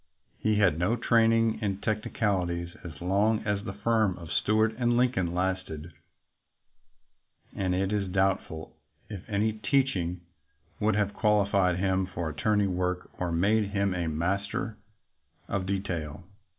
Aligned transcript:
He 0.39 0.55
had 0.55 0.79
no 0.79 0.95
training 0.95 1.59
in 1.61 1.77
technicalities 1.77 2.75
as 2.83 2.99
long 3.01 3.43
as 3.45 3.63
the 3.63 3.71
firm 3.73 4.17
of 4.17 4.31
Stuart 4.31 4.79
& 4.79 4.79
Lincoln 4.79 5.31
lasted, 5.35 5.91
and 7.55 7.75
it 7.75 7.93
is 7.93 8.09
doubtful 8.09 8.75
if 9.11 9.21
any 9.29 9.53
teaching 9.53 10.21
would 10.79 10.95
have 10.95 11.13
qualified 11.13 11.77
him 11.77 12.07
for 12.07 12.29
attorney 12.29 12.65
work 12.65 13.11
or 13.19 13.31
made 13.31 13.65
him 13.65 13.93
a 13.93 14.07
master 14.07 14.75
of 15.47 15.67
detail. 15.67 16.23